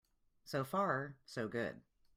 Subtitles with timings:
[0.43, 1.79] So far so good.